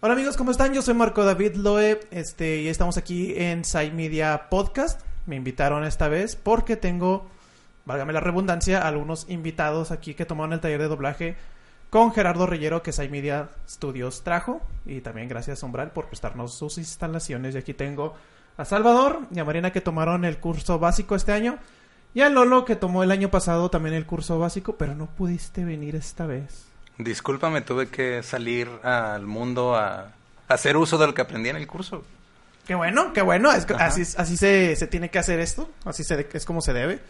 [0.00, 0.72] Hola amigos, ¿cómo están?
[0.72, 5.00] Yo soy Marco David Loeb, este, y estamos aquí en Side Media Podcast.
[5.26, 7.26] Me invitaron esta vez porque tengo,
[7.84, 11.36] válgame la redundancia, algunos invitados aquí que tomaron el taller de doblaje
[11.90, 14.62] con Gerardo Reyero que Side Media Studios trajo.
[14.86, 17.56] Y también gracias Umbral por prestarnos sus instalaciones.
[17.56, 18.14] Y aquí tengo
[18.56, 21.58] a Salvador y a Marina que tomaron el curso básico este año.
[22.14, 25.64] Y a Lolo que tomó el año pasado también el curso básico, pero no pudiste
[25.64, 26.67] venir esta vez.
[26.98, 30.12] Discúlpame, tuve que salir al mundo a
[30.48, 32.04] hacer uso de lo que aprendí en el curso.
[32.66, 33.52] Qué bueno, qué bueno.
[33.52, 35.70] Es que así así se, se tiene que hacer esto.
[35.84, 37.00] Así se, es como se debe.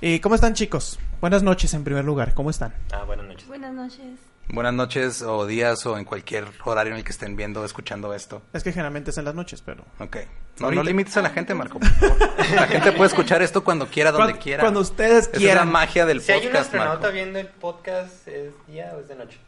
[0.00, 0.98] ¿Y cómo están, chicos?
[1.20, 2.34] Buenas noches, en primer lugar.
[2.34, 2.74] ¿Cómo están?
[2.92, 3.48] Ah, buenas noches.
[3.48, 4.18] Buenas noches.
[4.48, 8.14] Buenas noches o días o en cualquier horario en el que estén viendo o escuchando
[8.14, 8.42] esto.
[8.52, 9.84] Es que generalmente es en las noches, pero...
[9.98, 10.18] Ok.
[10.60, 11.80] No, no limites a la gente, Marco.
[11.80, 12.16] por favor.
[12.54, 14.60] La gente puede escuchar esto cuando quiera, donde Cuando- quiera.
[14.62, 15.66] cuando ustedes Esa Es quieran.
[15.66, 17.12] la magia del Si hay un podcast, astronauta Marco.
[17.14, 19.38] viendo el podcast, ¿es día o es de noche?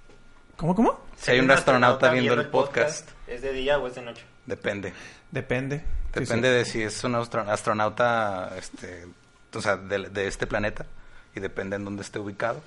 [0.56, 1.00] ¿Cómo, cómo?
[1.16, 4.24] Si hay un astronauta viendo el podcast, ¿es de día o es de noche?
[4.46, 4.92] depende.
[5.30, 5.84] Depende.
[6.12, 6.54] Depende sí.
[6.54, 9.06] de si es un astro- astronauta, este,
[9.54, 10.86] o sea, de, de este planeta
[11.36, 12.60] y depende en dónde esté ubicado.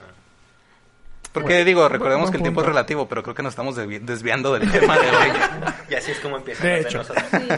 [1.33, 4.53] Porque digo, recordemos que el tiempo es relativo, pero creo que nos estamos desvi- desviando
[4.53, 5.27] del tema de hoy.
[5.89, 6.63] Y así es como empieza.
[6.63, 7.01] De de hecho.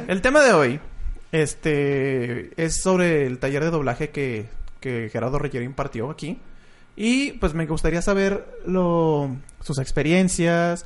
[0.07, 0.79] El tema de hoy
[1.31, 4.45] este, es sobre el taller de doblaje que,
[4.79, 6.39] que Gerardo Reyero impartió aquí.
[6.95, 10.85] Y pues me gustaría saber lo, sus experiencias,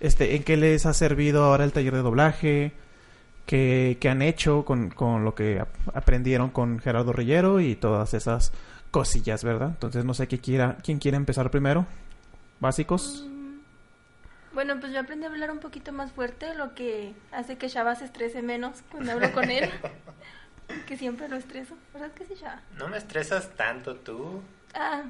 [0.00, 2.72] este, en qué les ha servido ahora el taller de doblaje,
[3.46, 8.12] qué, qué han hecho con, con lo que ap- aprendieron con Gerardo Reyero y todas
[8.12, 8.52] esas
[8.90, 9.70] cosillas, ¿verdad?
[9.70, 11.86] Entonces no sé qué quiera, quién quiere empezar primero.
[12.60, 13.26] Básicos.
[14.52, 17.94] Bueno, pues yo aprendí a hablar un poquito más fuerte, lo que hace que Shaba
[17.94, 19.70] se estrese menos cuando hablo con él.
[20.86, 21.76] que siempre lo estreso.
[21.92, 22.60] ¿Verdad que sí, Shaba?
[22.78, 24.42] No me estresas tanto tú.
[24.74, 25.02] Ah,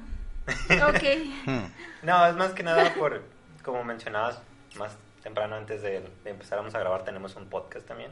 [0.47, 1.03] ok.
[2.03, 3.23] No, es más que nada por,
[3.63, 4.39] como mencionabas
[4.77, 8.11] más temprano antes de, de empezar a grabar, tenemos un podcast también.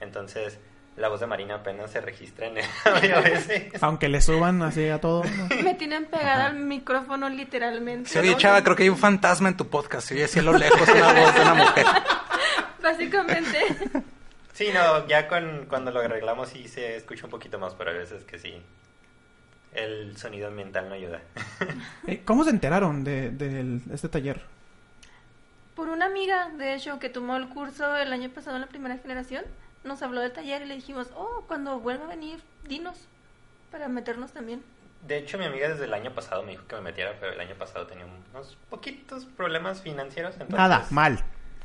[0.00, 0.58] Entonces,
[0.96, 3.82] la voz de Marina apenas se registra en el audio a veces.
[3.82, 5.24] Aunque le suban así a todo.
[5.24, 5.48] ¿no?
[5.62, 8.10] Me tienen pegada al micrófono literalmente.
[8.10, 8.38] Sí, oye, ¿no?
[8.38, 10.08] chava, creo que hay un fantasma en tu podcast.
[10.08, 11.86] Se oye así a lo lejos una voz de una mujer.
[12.82, 13.58] Básicamente.
[14.52, 17.98] Sí, no, ya con, cuando lo arreglamos sí se escucha un poquito más, pero hay
[17.98, 18.60] veces que sí.
[19.72, 21.20] El sonido ambiental no ayuda.
[22.06, 24.42] Eh, ¿Cómo se enteraron de, de este taller?
[25.74, 28.98] Por una amiga, de hecho, que tomó el curso el año pasado en la primera
[28.98, 29.44] generación,
[29.84, 32.96] nos habló del taller y le dijimos, oh, cuando vuelva a venir, dinos,
[33.70, 34.62] para meternos también.
[35.06, 37.40] De hecho, mi amiga desde el año pasado me dijo que me metiera, pero el
[37.40, 40.32] año pasado tenía unos poquitos problemas financieros.
[40.34, 41.22] Entonces, Nada, mal.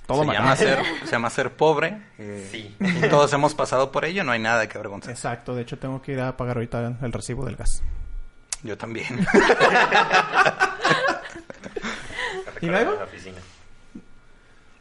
[0.08, 0.38] Todo se, mal.
[0.38, 2.02] llama ser, se llama ser pobre.
[2.18, 2.76] eh, Sí.
[2.80, 5.12] y todos hemos pasado por ello, no hay nada que avergonzar.
[5.12, 7.84] Exacto, de hecho tengo que ir a pagar ahorita el recibo del gas.
[8.64, 9.06] Yo también.
[12.62, 12.94] ¿Y luego?
[12.94, 13.38] En la oficina.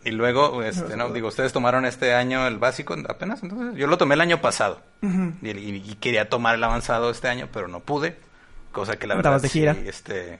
[0.06, 3.98] Y luego, este, no, digo, ustedes tomaron este año el básico apenas, entonces yo lo
[3.98, 7.80] tomé el año pasado y, y- y quería tomar el avanzado este año, pero no
[7.80, 8.16] pude,
[8.72, 9.74] cosa que la verdad de gira.
[9.74, 10.38] sí, este,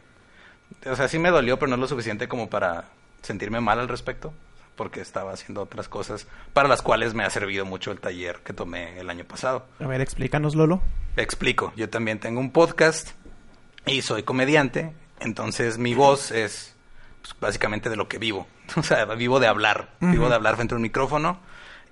[0.88, 2.84] o sea, sí me dolió, pero no lo suficiente como para
[3.22, 4.32] sentirme mal al respecto,
[4.76, 8.52] porque estaba haciendo otras cosas para las cuales me ha servido mucho el taller que
[8.52, 9.66] tomé el año pasado.
[9.80, 10.80] A ver, explícanos, Lolo.
[11.16, 13.10] Explico, yo también tengo un podcast
[13.84, 16.75] y soy comediante, entonces mi voz es
[17.28, 18.46] pues, básicamente de lo que vivo.
[18.76, 21.38] O sea, vivo de hablar, vivo de hablar frente a un micrófono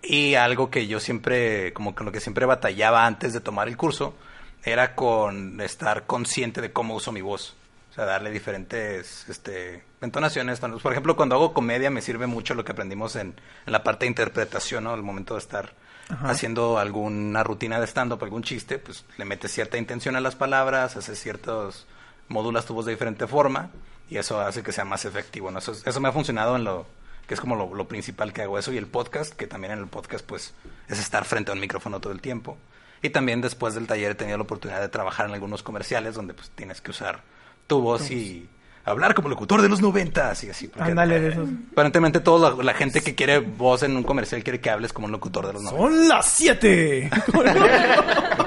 [0.02, 3.76] y algo que yo siempre, como con lo que siempre batallaba antes de tomar el
[3.76, 4.14] curso,
[4.62, 7.56] era con estar consciente de cómo uso mi voz.
[7.90, 10.58] O sea, darle diferentes este, entonaciones.
[10.58, 14.04] Por ejemplo, cuando hago comedia me sirve mucho lo que aprendimos en, en la parte
[14.04, 14.94] de interpretación, ¿no?
[14.94, 15.72] El momento de estar
[16.08, 16.30] Ajá.
[16.30, 20.96] haciendo alguna rutina de stand-up, algún chiste, pues le metes cierta intención a las palabras,
[20.96, 21.86] haces ciertos,
[22.28, 23.70] modulas tu voz de diferente forma
[24.10, 25.58] y eso hace que sea más efectivo, ¿no?
[25.58, 26.86] Eso, es- eso me ha funcionado en lo
[27.26, 29.78] que es como lo, lo principal que hago eso y el podcast, que también en
[29.78, 30.52] el podcast pues
[30.88, 32.58] es estar frente a un micrófono todo el tiempo.
[33.02, 36.34] Y también después del taller he tenido la oportunidad de trabajar en algunos comerciales donde
[36.34, 37.20] pues tienes que usar
[37.66, 38.48] tu voz y
[38.86, 40.68] hablar como locutor de los noventas y así.
[40.68, 41.48] porque, Ándale, de eh, esos.
[41.72, 45.06] Aparentemente toda la, la gente que quiere voz en un comercial quiere que hables como
[45.06, 45.90] un locutor de los noventas.
[45.96, 47.10] ¡Son las 7!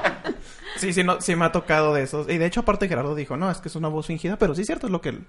[0.77, 2.29] Sí, sí, no, sí me ha tocado de esos.
[2.29, 4.61] Y de hecho, aparte Gerardo dijo, no, es que es una voz fingida, pero sí
[4.61, 5.19] es cierto, es lo que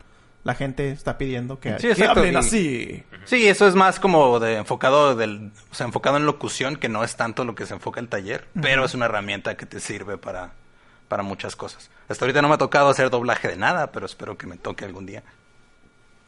[0.45, 3.03] la gente está pidiendo que, Sí, que hablen así.
[3.25, 7.05] Sí, eso es más como de enfocado del, o sea, enfocado en locución, que no
[7.05, 10.17] es tanto lo que se enfoca el taller, pero es una herramienta que te sirve
[10.17, 10.53] para,
[11.09, 11.91] para muchas cosas.
[12.09, 14.85] Hasta ahorita no me ha tocado hacer doblaje de nada, pero espero que me toque
[14.85, 15.23] algún día.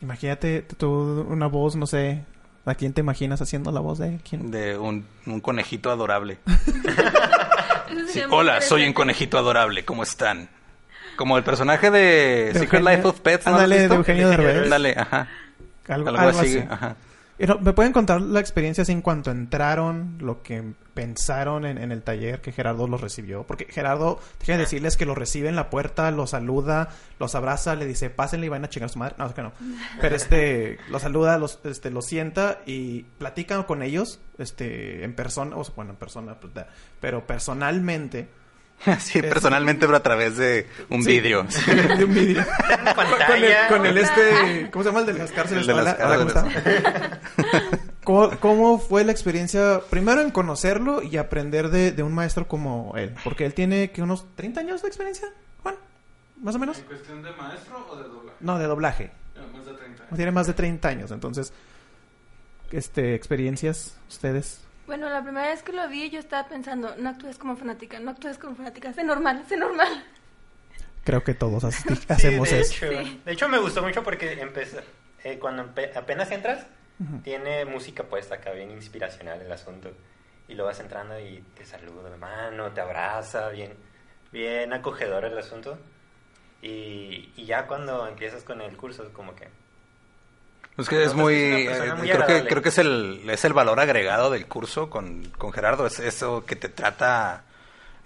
[0.02, 2.24] Imagínate tú una voz, no sé,
[2.64, 4.50] ¿a quién te imaginas haciendo la voz de quién?
[4.50, 6.38] De un, un conejito adorable.
[8.08, 10.48] Sí, hola, soy un conejito adorable, ¿cómo están?
[11.16, 13.82] Como el personaje de, De Secret Eugenio- Life of Pets, ¿no lo has Ándale, de
[13.82, 13.94] visto?
[13.96, 14.62] Eugenio Derbez.
[14.64, 15.28] Ándale, ajá.
[15.88, 16.66] Algo, Algo, algo así, así.
[16.70, 16.96] ajá.
[17.60, 22.02] ¿Me pueden contar la experiencia así en cuanto entraron, lo que pensaron en, en el
[22.02, 23.44] taller que Gerardo los recibió?
[23.44, 27.86] Porque Gerardo, déjenme decirles que los recibe en la puerta, los saluda, los abraza, le
[27.86, 29.14] dice, pásenle y van a chingar a su madre.
[29.16, 29.52] No, es que no.
[30.02, 35.56] Pero este, los saluda, los, este, los sienta y platican con ellos, este, en persona,
[35.56, 36.52] o sea, bueno, en persona, pues,
[37.00, 38.28] pero personalmente.
[39.00, 41.12] Sí, personalmente, pero a través de un Sí.
[41.20, 41.46] vídeo.
[41.98, 42.44] de un vídeo.
[42.94, 43.06] con,
[43.44, 45.62] el, con el este, ¿cómo se llama el de las cárceles?
[45.62, 46.82] El de las Hola, hola, ¿cómo cárceles.
[48.04, 52.94] ¿Cómo, cómo fue la experiencia, primero en conocerlo y aprender de, de un maestro como
[52.96, 53.14] él?
[53.22, 55.28] Porque él tiene que unos 30 años de experiencia,
[55.62, 55.74] Juan,
[56.42, 56.78] más o menos.
[56.78, 58.36] cuestión de maestro o de doblaje?
[58.40, 59.10] No, de doblaje.
[59.54, 61.52] más de 30 Tiene más de 30 años, entonces,
[62.72, 64.62] este, experiencias, ustedes.
[64.90, 68.10] Bueno, la primera vez que lo vi yo estaba pensando, no actúes como fanática, no
[68.10, 70.04] actúes como fanática, sé normal, sé normal.
[71.04, 72.86] Creo que todos así- Sí, hacemos de eso.
[72.86, 74.80] Hecho, De hecho, me gustó mucho porque empezó,
[75.22, 76.66] eh, cuando empe- apenas entras,
[77.22, 79.92] tiene música puesta acá, bien inspiracional el asunto.
[80.48, 83.72] Y lo vas entrando y te saluda de mano, te abraza, bien,
[84.32, 85.78] bien acogedor el asunto.
[86.62, 89.46] Y, y ya cuando empiezas con el curso, es como que...
[90.80, 93.78] Es que es muy, eh, muy creo que creo que es el es el valor
[93.80, 97.44] agregado del curso con, con Gerardo, es eso que te trata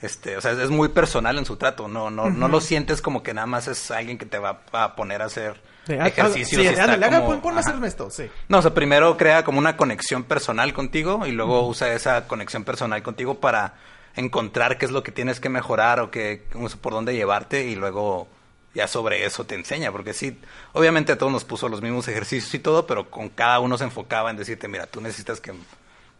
[0.02, 3.22] este, o sea, es muy personal en su trato, no no no lo sientes como
[3.22, 7.06] que nada más es alguien que te va a poner a hacer ejercicios sí, ándale,
[7.06, 7.60] como- a ajá.
[7.60, 8.28] hacerme esto, sí.
[8.48, 12.64] No, o sea, primero crea como una conexión personal contigo y luego usa esa conexión
[12.64, 13.74] personal contigo para
[14.16, 17.64] encontrar qué es lo que tienes que mejorar o qué, o sea, por dónde llevarte
[17.66, 18.28] y luego
[18.74, 20.38] ya sobre eso te enseña, porque sí,
[20.72, 23.84] obviamente a todos nos puso los mismos ejercicios y todo, pero con cada uno se
[23.84, 25.52] enfocaba en decirte, mira, tú necesitas que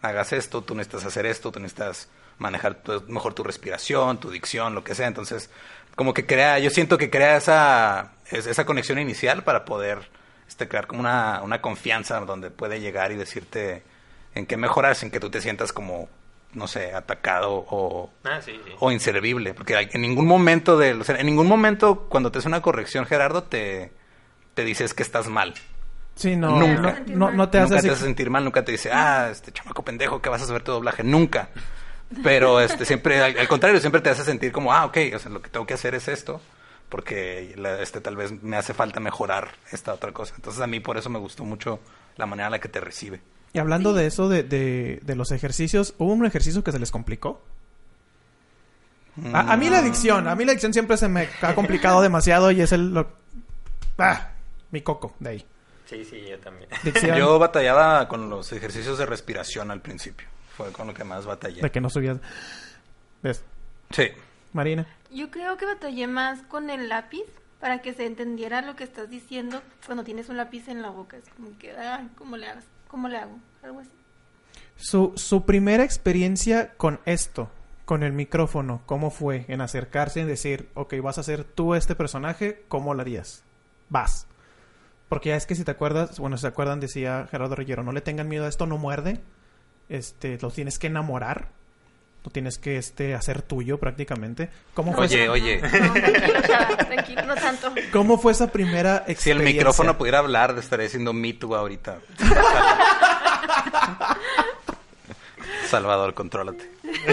[0.03, 2.09] hagas esto, tú necesitas hacer esto, tú necesitas
[2.39, 5.51] manejar mejor tu respiración, tu dicción, lo que sea, entonces
[5.97, 10.09] como que crea, yo siento que crea esa, es- esa conexión inicial para poder
[10.49, 13.83] este, crear como una, una confianza donde puede llegar y decirte
[14.35, 16.09] en qué mejorar sin que tú te sientas como,
[16.55, 18.73] no sé, atacado o, Ah, sí, sí.
[18.79, 22.39] o inservible, porque hay- en ningún momento de, o sea, en ningún momento cuando te
[22.39, 23.93] hace una corrección Gerardo te,
[24.55, 25.55] te dices que estás mal.
[26.17, 27.01] Sí, no, Nunca.
[27.09, 29.29] no, no, no te hace nunca así- te hace sentir mal, nunca te dice, ah,
[29.33, 31.49] este chamaco pendejo, que vas a saber tu doblaje, nunca.
[32.23, 35.33] Pero este siempre, al, al contrario, siempre te hace sentir como, ah, ok, o sea,
[35.33, 36.41] lo que tengo que hacer es esto,
[36.89, 40.35] porque la- este tal vez me hace falta mejorar esta otra cosa.
[40.37, 41.81] Entonces a mí por eso me gustó mucho
[42.17, 43.21] la manera en la que te recibe.
[43.55, 46.91] Y hablando de eso, de, de, de los ejercicios, ¿hubo un ejercicio que se les
[46.91, 47.41] complicó?
[49.33, 52.51] A, a mí la adicción, a mí la adicción siempre se me ha complicado demasiado
[52.51, 52.93] y es el...
[52.93, 53.12] lo-
[53.99, 54.33] ah,
[54.73, 55.47] mi coco, de ahí.
[55.87, 56.69] Sí, sí, yo también.
[56.83, 60.27] Dicción, Yo batallaba con los ejercicios de respiración al principio.
[60.56, 61.62] Fue con lo que más batallé.
[61.62, 62.19] de que no subías...
[63.23, 63.45] ¿Ves?
[63.91, 64.09] Sí.
[64.53, 64.85] Marina.
[65.12, 67.23] Yo creo que batallé más con el lápiz
[67.61, 71.17] para que se entendiera lo que estás diciendo cuando tienes un lápiz en la boca.
[71.17, 72.65] Es como que, ah, ¿cómo le hagas?
[72.94, 73.41] ¿Cómo le hago?
[73.64, 73.91] Algo así.
[74.76, 77.51] Su, su primera experiencia con esto,
[77.84, 81.96] con el micrófono, ¿cómo fue en acercarse y decir, ok, vas a ser tú este
[81.96, 83.43] personaje, ¿cómo lo harías?
[83.89, 84.29] Vas.
[85.08, 87.91] Porque ya es que si te acuerdas, bueno, si se acuerdan, decía Gerardo Reyero, no
[87.91, 89.20] le tengan miedo a esto, no muerde.
[89.89, 91.48] Este, lo tienes que enamorar.
[92.24, 94.48] Lo tienes que este, hacer tuyo prácticamente.
[94.72, 97.74] ¿Cómo fue, Oye, esa, oye, No, tranquilo, tranquilo, no tanto.
[97.93, 99.52] ¿cómo fue esa primera si el experiencia?
[99.52, 101.98] micrófono pudiera hablar, estaría diciendo Me Too ahorita.
[105.69, 106.70] Salvador, contrólate.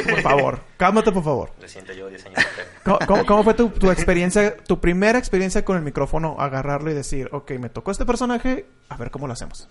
[0.09, 1.51] Por favor, cálmate, por favor.
[1.59, 2.67] Lo siento, yo 10 años después.
[2.83, 6.35] ¿Cómo, cómo- cómo fue tu, tu experiencia, tu primera experiencia con el micrófono?
[6.39, 9.67] Agarrarlo y decir, ok, me tocó este personaje, a ver cómo lo hacemos.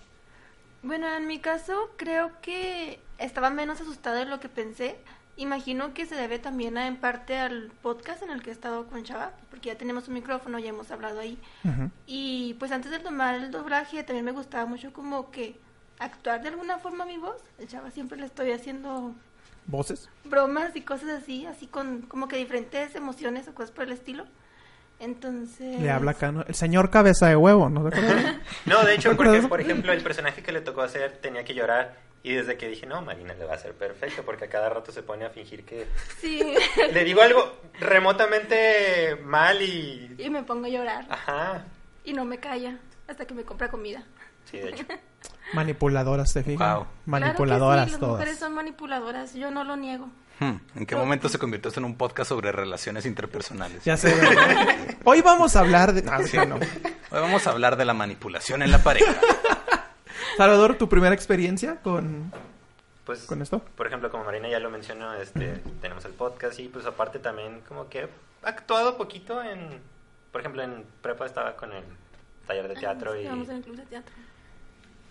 [0.83, 4.97] Bueno, en mi caso creo que estaba menos asustada de lo que pensé.
[5.37, 8.85] Imagino que se debe también a, en parte al podcast en el que he estado
[8.87, 11.39] con Chava, porque ya tenemos un micrófono, ya hemos hablado ahí.
[12.05, 15.57] Y pues antes de tomar el doblaje también me gustaba mucho como que
[15.99, 17.41] actuar de alguna forma mi voz.
[17.59, 19.13] El Chava siempre le estoy haciendo
[19.67, 20.09] ¿Voces?
[20.25, 24.25] bromas y cosas así, así con como que diferentes emociones o cosas por el estilo.
[24.99, 25.81] Entonces...
[25.81, 26.43] Le habla acá, ¿no?
[26.43, 28.35] El señor cabeza de huevo, ¿no te acuerdas?
[28.67, 31.55] No, de ¿Te hecho, porque, por ejemplo, el personaje que le tocó hacer tenía que
[31.55, 31.97] llorar.
[32.23, 34.91] Y desde que dije, no, Marina le va a hacer perfecto, porque a cada rato
[34.91, 35.87] se pone a fingir que
[36.19, 36.41] Sí.
[36.93, 40.15] le digo algo remotamente mal y.
[40.17, 41.65] y me pongo a llorar Ajá.
[42.03, 42.77] y no me calla.
[43.07, 44.03] hasta que me compra comida.
[44.49, 44.85] Sí, de hecho.
[45.53, 46.75] Manipuladoras, ¿te fijas?
[46.77, 46.87] Wow.
[47.07, 48.13] Manipuladoras claro que sí, las todas.
[48.19, 50.07] mujeres son manipuladoras, yo no lo niego.
[50.39, 53.83] Hmm, ¿En qué momento se convirtió esto en un podcast sobre relaciones interpersonales?
[53.83, 54.15] Ya sé.
[55.03, 56.03] Hoy vamos a hablar de...
[56.09, 56.55] Ah, sí, no.
[56.55, 59.13] Hoy vamos a hablar de la manipulación en la pareja.
[60.37, 62.31] Salvador, ¿tu primera experiencia con,
[63.05, 63.59] Pues, con esto?
[63.75, 67.61] por ejemplo, como Marina ya lo mencionó, este, tenemos el podcast y pues aparte también
[67.67, 68.09] como que he
[68.43, 69.79] actuado poquito en,
[70.31, 71.83] por ejemplo, en prepa estaba con el
[72.47, 74.13] taller de teatro y, Vamos en el club de teatro.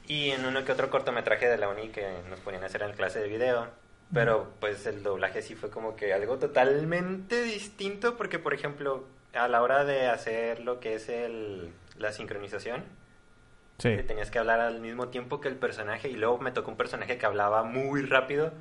[0.07, 2.93] y en uno que otro cortometraje de la uni que nos ponían a hacer en
[2.93, 3.67] clase de video.
[4.13, 9.47] Pero pues el doblaje sí fue como que algo totalmente distinto porque, por ejemplo, a
[9.47, 12.83] la hora de hacer lo que es el, la sincronización,
[13.81, 13.97] Sí.
[13.97, 16.77] que tenías que hablar al mismo tiempo que el personaje y luego me tocó un
[16.77, 18.53] personaje que hablaba muy rápido.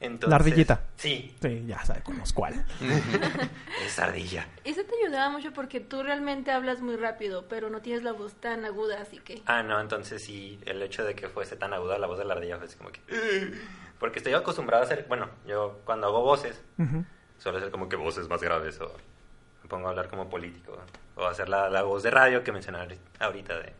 [0.00, 0.80] Entonces, La ardillita.
[0.96, 2.64] Sí, Sí, ya sabemos cuál.
[3.86, 4.48] es ardilla.
[4.64, 8.34] Eso te ayudaba mucho porque tú realmente hablas muy rápido, pero no tienes la voz
[8.34, 9.42] tan aguda, así que...
[9.46, 12.34] Ah, no, entonces sí, el hecho de que fuese tan aguda la voz de la
[12.34, 13.00] ardilla fue así como que...
[13.98, 17.04] Porque estoy acostumbrado a hacer, bueno, yo cuando hago voces, Ujú.
[17.38, 18.92] suelo hacer como que voces más graves o
[19.62, 20.76] me pongo a hablar como político.
[21.16, 22.86] O hacer la, la voz de radio que mencionaba
[23.20, 23.72] ahorita de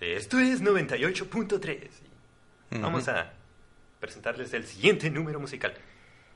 [0.00, 1.88] esto es 98.3.
[2.70, 3.32] y Vamos a
[4.00, 5.74] presentarles el siguiente número musical.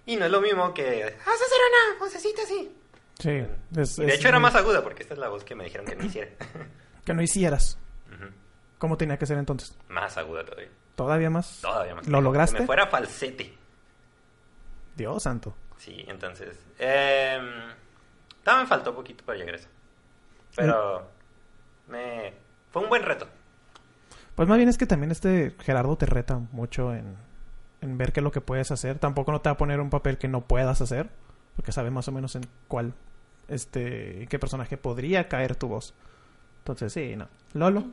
[0.06, 1.04] Y no es lo mismo que...
[1.04, 1.58] Vas a hacer
[1.92, 2.74] una vocecita así.
[3.18, 3.30] Sí.
[3.76, 5.86] es- de es hecho era más aguda porque esta es la voz que me dijeron
[5.86, 6.30] que no hiciera.
[7.04, 7.78] Que no hicieras.
[8.14, 8.30] Ujú.
[8.78, 9.76] ¿Cómo tenía que ser entonces?
[9.88, 10.68] Más aguda todavía.
[10.94, 11.60] ¿Todavía más?
[11.60, 12.06] Todavía más.
[12.06, 12.60] ¿Lo Que lograste?
[12.60, 13.52] me fuera falsete.
[14.96, 15.54] Dios santo.
[15.78, 16.56] Sí, entonces...
[16.78, 17.40] Eh,
[18.44, 19.68] también faltó poquito para llegar a eso.
[20.54, 21.10] Pero...
[21.88, 22.32] Me...
[22.70, 23.28] Fue un buen reto.
[24.34, 27.16] Pues más bien es que también este Gerardo te reta mucho en,
[27.80, 28.98] en ver qué es lo que puedes hacer.
[28.98, 31.10] Tampoco no te va a poner un papel que no puedas hacer,
[31.56, 32.94] porque sabe más o menos en cuál,
[33.48, 35.94] este, en qué personaje podría caer tu voz.
[36.58, 37.28] Entonces sí, no.
[37.54, 37.84] Lolo,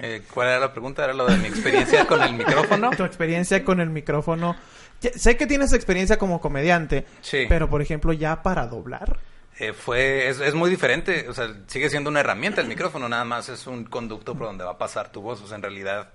[0.00, 1.02] Eh, ¿Cuál era la pregunta?
[1.02, 2.90] Era lo de mi experiencia con el micrófono.
[2.96, 4.54] tu experiencia con el micrófono.
[5.00, 7.46] Ya- sé que tienes experiencia como comediante, Sí.
[7.48, 9.18] pero por ejemplo ya para doblar.
[9.60, 13.24] Eh, fue, es, es muy diferente, o sea, sigue siendo una herramienta el micrófono, nada
[13.24, 16.10] más es un conducto por donde va a pasar tu voz, o sea, en realidad...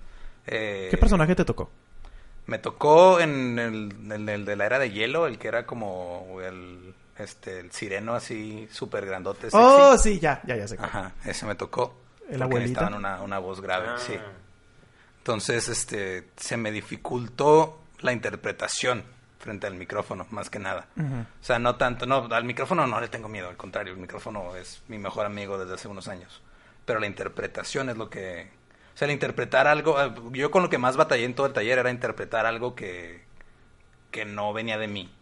[0.46, 1.70] eh, ¿Qué personaje te tocó?
[2.46, 6.38] Me tocó en el, en el de la era de hielo, el que era como
[6.42, 9.56] el, este, el sireno así súper grandote, sexy.
[9.60, 10.76] Oh, sí, ya, ya, ya sé.
[10.80, 11.98] Ajá, ese me tocó.
[12.30, 13.98] ¿El porque necesitaban una, una voz grave, Ah.
[13.98, 14.14] sí.
[15.18, 19.04] Entonces, este, se me dificultó la interpretación
[19.44, 20.86] frente al micrófono, más que nada.
[20.96, 21.20] Ujú.
[21.20, 24.56] O sea, no tanto, no, al micrófono no le tengo miedo, al contrario, el micrófono
[24.56, 26.42] es mi mejor amigo desde hace unos años.
[26.84, 28.48] Pero la interpretación es lo que...
[28.94, 31.52] O sea, el interpretar algo, eh, yo con lo que más batallé en todo el
[31.52, 33.24] taller era interpretar algo que,
[34.10, 35.12] que no venía de mí.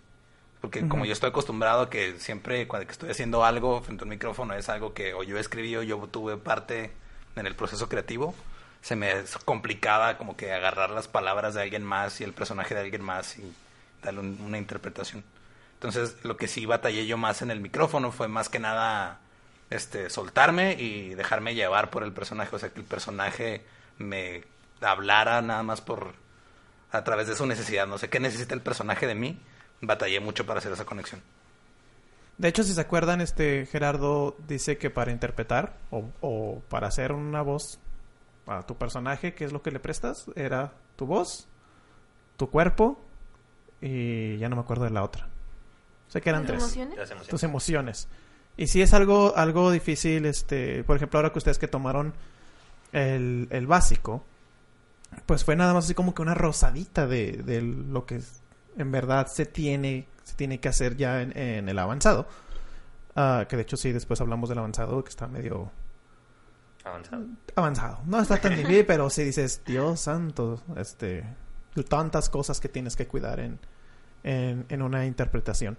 [0.60, 0.88] Porque Ujú.
[0.88, 4.54] como yo estoy acostumbrado a que siempre cuando estoy haciendo algo frente a un micrófono
[4.54, 6.92] es algo que o yo escribí o yo tuve parte
[7.34, 8.34] en el proceso creativo,
[8.82, 9.12] se me
[9.44, 13.38] complicaba como que agarrar las palabras de alguien más y el personaje de alguien más
[13.38, 13.54] y
[14.02, 15.24] darle un- una interpretación.
[15.74, 19.20] Entonces, lo que sí batallé yo más en el micrófono fue más que nada
[19.70, 23.64] este soltarme y dejarme llevar por el personaje, o sea, que el personaje
[23.98, 24.44] me
[24.80, 26.14] hablara nada más por
[26.92, 29.40] a través de su necesidad, no sé qué necesita el personaje de mí,
[29.80, 31.22] batallé mucho para hacer esa conexión.
[32.38, 37.40] De hecho, si se acuerdan, este Gerardo dice que para interpretar o para hacer una
[37.42, 37.78] voz
[38.46, 40.26] a tu personaje, ¿qué es lo que le prestas?
[40.36, 41.46] Era tu voz,
[42.36, 43.00] tu cuerpo
[43.82, 45.28] y ya no me acuerdo de la otra.
[46.08, 46.62] Sé que eran ¿Las tres.
[46.62, 46.98] emociones?
[46.98, 48.08] Hacemos Tus emociones.
[48.56, 52.14] Y si es algo, algo difícil, este, por ejemplo, ahora que ustedes que tomaron
[52.92, 54.24] el, el básico,
[55.26, 58.20] pues fue nada más así como que una rosadita de, de lo que
[58.76, 62.26] en verdad se tiene, se tiene que hacer ya en, en el avanzado.
[63.16, 65.70] Ah, que de hecho sí, después hablamos del avanzado, que está medio
[66.84, 67.26] avanzado.
[67.56, 68.00] avanzado.
[68.06, 71.24] No está tan difícil, pero si dices, Dios santo, este,
[71.88, 73.58] tantas cosas que tienes que cuidar en,
[74.24, 75.76] en, en una interpretación.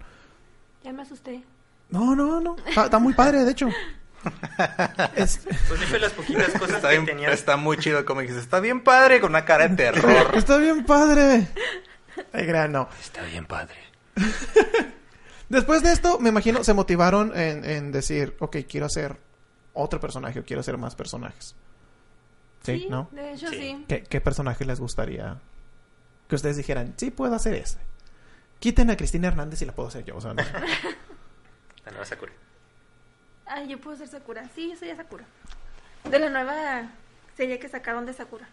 [0.82, 1.42] Ya me asusté.
[1.90, 2.56] No, no, no.
[2.66, 3.68] Está, está muy padre, de hecho.
[5.16, 7.32] Es- Pues de hecho las poquitas cosas Está, que bien- tenías...
[7.34, 10.30] está muy chido, como dices, está bien padre con una cara de terror.
[10.34, 11.48] está bien padre.
[12.32, 12.88] Ay, gran, no.
[13.02, 13.74] Está bien padre.
[15.48, 19.16] Después de esto, me imagino, se motivaron en, en decir, ok, quiero hacer
[19.74, 21.54] otro personaje o quiero hacer más personajes.
[22.62, 23.08] Sí, ¿no?
[23.12, 23.56] De hecho, Sí.
[23.56, 23.84] sí.
[23.88, 25.36] ¿Qué, qué personaje les gustaría
[26.28, 27.78] que ustedes dijeran, sí, puedo hacer ese?
[28.64, 30.16] Quiten a Cristina Hernández y la puedo hacer yo.
[30.16, 30.42] O sea, no.
[31.84, 32.32] La nueva Sakura.
[33.44, 34.48] Ay, yo puedo ser Sakura.
[34.54, 35.26] Sí, yo soy a Sakura.
[36.04, 36.88] De la nueva
[37.36, 38.48] serie que sacaron de Sakura.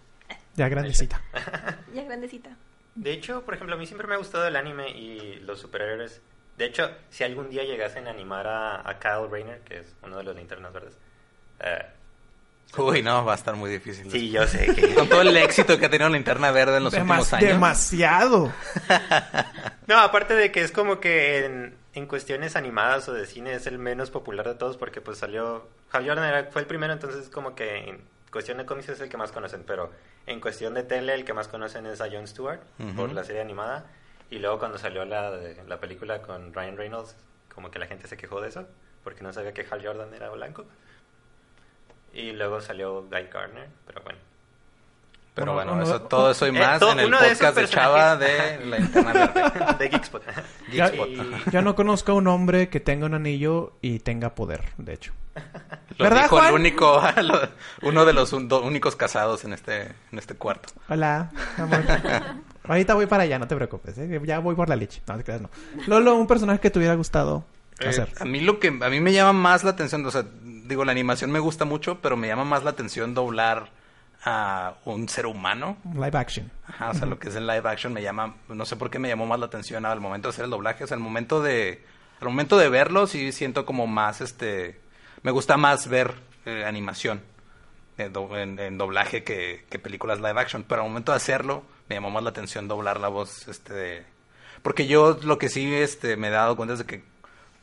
[0.55, 1.21] ya grandecita.
[1.93, 2.49] Ya grandecita.
[2.95, 6.19] De hecho, por ejemplo, a mí siempre me ha gustado el anime y los superhéroes.
[6.57, 10.17] De hecho, si algún día llegasen a animar a, a Kyle Rayner, que es uno
[10.17, 10.97] de los linternas verdes,
[11.61, 11.85] eh,
[12.77, 14.09] Uy, no, va a estar muy difícil.
[14.09, 14.93] Sí, yo sé que...
[14.93, 17.49] Con todo el éxito que ha tenido Linterna Verde en los últimos años.
[17.49, 18.51] demasiado.
[19.87, 23.67] No, aparte de que es como que en, en cuestiones animadas o de cine es
[23.67, 25.67] el menos popular de todos porque pues salió...
[25.91, 28.01] Hal Jordan era- fue el primero, entonces como que en
[28.31, 29.91] cuestión de cómics es el que más conocen, pero
[30.27, 32.61] en cuestión de tele el que más conocen es a Jon Stewart
[32.95, 33.85] por la serie animada
[34.29, 35.31] y luego cuando salió la,
[35.67, 37.17] la película con Ryan Reynolds
[37.53, 38.65] como que la gente se quejó de eso
[39.03, 40.63] porque no sabía que Hal Jordan era blanco.
[42.13, 44.19] Y luego salió Guy Gardner, pero bueno.
[45.33, 47.67] Pero Bueno, eso, todo eso y eh, más todo- en el uno de podcast de
[47.69, 49.75] Chava de la Linterna Verde.
[49.79, 50.23] de Geekspot.
[50.73, 51.07] Ya- Geekspot.
[51.47, 54.93] Y- Yo no conozco a un hombre que tenga un anillo y tenga poder, de
[54.93, 55.13] hecho.
[55.97, 56.49] Lo ¿Verdad, dijo Juan?
[56.49, 57.01] el único,
[57.83, 60.67] uno de los un- do- únicos casados en este, en este cuarto.
[60.89, 61.81] Hola, amor.
[62.65, 63.97] Ahorita voy para allá, no te preocupes.
[63.99, 64.21] ¿eh?
[64.25, 65.01] Ya voy por la leche.
[65.07, 65.49] No, te creas, no.
[65.87, 67.45] Lolo, un personaje que te hubiera gustado
[67.79, 68.09] Eh, hacer.
[68.19, 70.25] a mí lo que a mí me llama más la atención, o sea,
[70.67, 73.69] digo, la animación me gusta mucho, pero me llama más la atención doblar
[74.23, 75.77] a un ser humano.
[75.93, 76.51] Live action.
[76.67, 78.99] Ajá, o sea, lo que es el live action me llama, no sé por qué
[78.99, 81.41] me llamó más la atención al momento de hacer el doblaje, o sea, al momento
[81.41, 81.83] de,
[82.19, 84.79] al momento de verlo sí siento como más, este,
[85.23, 86.13] me gusta más ver
[86.45, 87.21] eh, animación
[87.97, 91.63] en, do- en- en doblaje que, que películas live action, pero al momento de hacerlo
[91.89, 94.05] me llamó más la atención doblar la voz, este, de-
[94.61, 97.03] porque yo lo que sí, este, me he dado cuenta es de que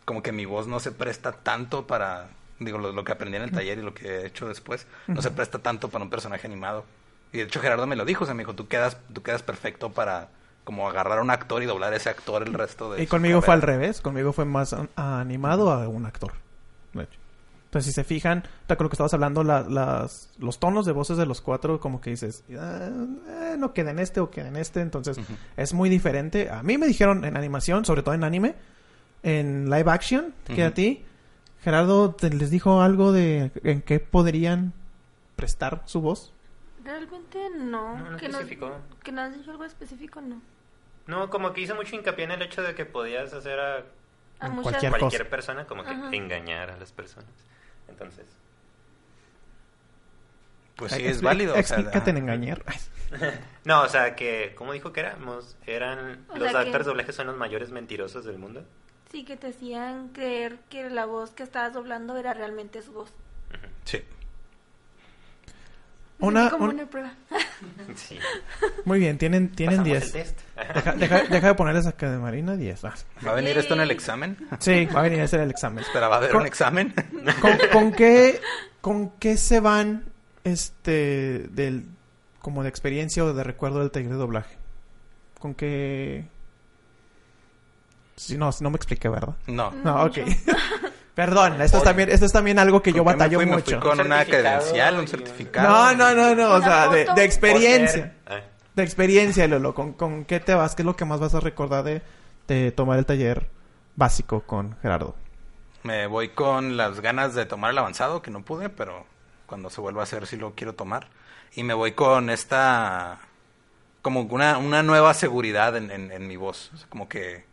[0.05, 2.29] como que mi voz no se presta tanto para,
[2.61, 5.23] digo, lo, lo que aprendí en el taller y lo que he hecho después, no
[5.23, 6.85] se presta tanto para un personaje animado.
[7.33, 9.43] Y de hecho Gerardo me lo dijo, o sea, me dijo, tú quedas, tú quedas
[9.43, 10.29] perfecto para
[10.65, 13.41] como agarrar a un actor y doblar a ese actor el resto de Y conmigo
[13.43, 13.79] fue al carrera".
[13.81, 14.01] revés.
[14.01, 16.33] Conmigo fue más an- animado a un actor.
[16.95, 17.19] de hecho.
[17.67, 21.19] Entonces, si se fijan, con lo que estabas hablando, la- las, los tonos de voces
[21.19, 22.89] de los cuatro, como que dices, "Ah,
[23.29, 24.81] eh, no queda en este o queda en este.
[24.81, 25.19] Entonces,
[25.57, 26.51] es muy diferente.
[26.51, 28.55] A mí me dijeron en animación, sobre todo en anime,
[29.23, 31.05] en live action, que a ti,
[31.63, 34.73] Gerardo, te- les dijo algo de en qué podrían
[35.37, 36.33] prestar su voz.
[36.85, 37.97] Realmente no.
[37.99, 38.77] No, no que, no especificó.
[39.03, 40.41] que no has dicho algo específico, no.
[41.07, 43.77] No, como que hizo mucho hincapié en el hecho de que podías hacer a
[44.41, 44.73] A En muchas...
[44.75, 45.31] cualquier- cualquier cosa.
[45.31, 46.11] persona como que Ajá.
[46.13, 47.31] engañar a las personas.
[47.89, 48.27] Entonces,
[50.77, 51.53] Pues sí, es válido.
[51.53, 52.25] o sea, Explícate en ajá.
[52.25, 52.63] engañar.
[53.65, 55.57] no, o sea, que ¿cómo dijo que éramos?
[55.67, 58.65] Eran O los que- actores de doblaje son los mayores mentirosos del mundo.
[59.11, 63.13] Sí, que te hacían creer que la voz que estabas doblando era realmente su voz.
[63.85, 64.03] Sí.
[66.21, 67.13] Una- como un- una prueba.
[67.97, 68.19] Sí.
[68.85, 70.15] Muy bien, tienen, tienen Pasamos 10.
[70.15, 70.41] el test.
[70.75, 72.85] Deja, deja, deja de ponerles acá de Marina 10.
[72.85, 72.95] Ah.
[73.27, 74.37] ¿Va a venir esto en el examen?
[74.61, 75.83] Sí, va a venir a hacer el examen.
[75.85, 76.95] Espera, ¿va a haber Con- un examen?
[77.41, 78.41] ¿Con, con qué,
[78.81, 80.05] ¿Con qué se van
[80.45, 81.85] este del
[82.41, 84.57] como de experiencia o de recuerdo del taller de doblaje?
[85.41, 86.27] ¿Con qué?
[88.19, 89.35] Si no, si no me expliqué, ¿verdad?
[89.47, 89.71] No.
[89.85, 90.19] No, ok.
[91.15, 93.47] Perdón, esto es también, esto es también algo que yo ¿Con qué me batallo fui?
[93.47, 93.81] Me mucho.
[93.81, 95.69] fui con Un una credencial, un certificado.
[95.69, 98.15] No, no, no, no, o sea, de, experiencia.
[98.77, 99.75] De experiencia, Lolo.
[99.75, 100.77] ¿Con, ¿Con qué te vas?
[100.77, 102.03] ¿Qué es lo que más vas a recordar de,
[102.47, 103.49] de tomar el taller
[103.97, 105.17] básico con Gerardo?
[105.83, 109.05] Me voy con las ganas de tomar el avanzado, que no pude, pero
[109.47, 111.09] cuando se vuelva a hacer sí lo quiero tomar.
[111.57, 113.19] Y me voy con esta,
[114.03, 116.71] como una, una nueva seguridad en, en- en mi voz.
[116.75, 117.45] O sea, como que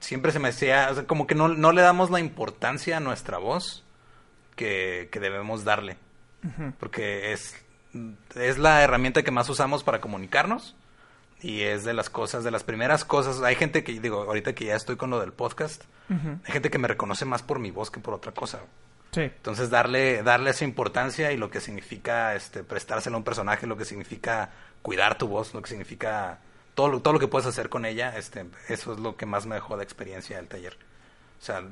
[0.00, 3.00] siempre se me hacía, o sea, como que no, no le damos la importancia a
[3.00, 3.84] nuestra voz
[4.56, 5.96] que, que debemos darle.
[6.78, 7.56] Porque es,
[8.36, 10.76] es la herramienta que más usamos para comunicarnos.
[11.40, 13.42] Y es de las cosas, de las primeras cosas.
[13.42, 16.78] Hay gente que, digo, ahorita que ya estoy con lo del podcast, hay gente que
[16.78, 18.60] me reconoce más por mi voz que por otra cosa.
[19.12, 19.22] Sí.
[19.22, 23.76] Entonces darle, darle esa importancia y lo que significa este, prestársela a un personaje, lo
[23.76, 24.50] que significa
[24.82, 26.40] cuidar tu voz, lo que significa
[26.78, 29.46] todo lo, todo lo que puedes hacer con ella, este, eso es lo que más
[29.46, 30.76] me dejó de experiencia del taller.
[31.40, 31.64] O sea,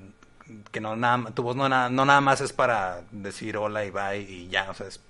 [0.72, 3.90] que no nada, tu voz no, na- no nada más es para decir hola y
[3.90, 5.00] bye y ya, o sea, es,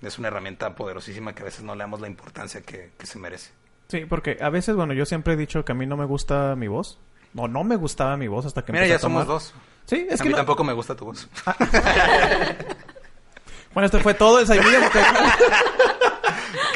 [0.00, 3.18] es una herramienta poderosísima que a veces no le damos la importancia que, que se
[3.18, 3.50] merece.
[3.88, 6.56] Sí, porque a veces, bueno, yo siempre he dicho que a mí no me gusta
[6.56, 6.98] mi voz.
[7.34, 9.26] No, no me gustaba mi voz hasta que Mira, ya a tomar.
[9.26, 9.54] somos dos.
[9.84, 11.28] Sí, es a que mí no- tampoco me gusta tu voz.
[13.74, 14.46] Bueno, este fue todo el.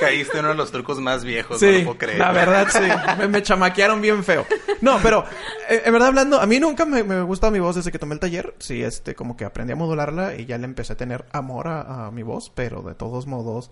[0.01, 2.19] Caíste en uno de los trucos más viejos, no lo puedo creer.
[2.19, 4.47] la verdad sí, me, me chamaquearon bien feo.
[4.81, 5.25] No, pero
[5.69, 8.15] eh, en verdad hablando, a mí nunca me, me gustó mi voz desde que tomé
[8.15, 8.55] el taller.
[8.59, 12.07] Sí, este, como que aprendí a modularla y ya le empecé a tener amor a,
[12.07, 13.71] a mi voz, pero de todos modos